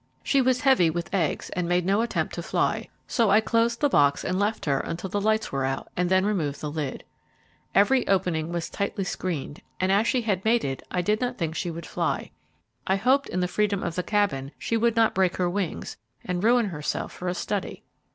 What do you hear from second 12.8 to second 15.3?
I hoped in the freedom of the Cabin she would not